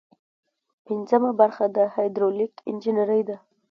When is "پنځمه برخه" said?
0.85-1.65